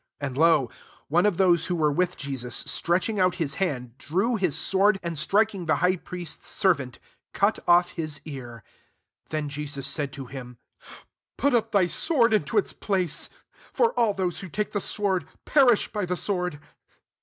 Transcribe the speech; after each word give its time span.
51 0.19 0.27
And 0.27 0.35
k> 0.35 0.61
1 0.63 0.67
one 1.09 1.25
of 1.27 1.37
those 1.37 1.67
who 1.67 1.75
were 1.75 1.91
with 1.91 2.17
Jesus, 2.17 2.55
stretching 2.55 3.19
out 3.19 3.33
hk 3.33 3.53
hand, 3.57 3.95
drew 3.99 4.35
his 4.35 4.57
sword, 4.57 4.99
and 5.03 5.15
striking 5.15 5.67
the 5.67 5.75
high 5.75 5.95
priest's 5.97 6.49
ser 6.49 6.73
vant, 6.73 6.97
cut 7.35 7.59
off 7.67 7.91
his 7.91 8.19
ear. 8.25 8.63
52 9.25 9.29
Then 9.29 9.47
Jesus 9.49 9.85
said 9.85 10.11
to 10.13 10.25
him," 10.25 10.57
Put 11.37 11.53
up 11.53 11.71
thy 11.71 11.85
sword 11.85 12.33
into 12.33 12.57
its 12.57 12.73
place: 12.73 13.29
for 13.73 13.93
all 13.93 14.15
those 14.15 14.39
who 14.39 14.49
take 14.49 14.71
tlie 14.71 14.81
sword, 14.81 15.27
perish 15.45 15.89
by 15.91 16.07
the 16.07 16.17
sword. 16.17 16.59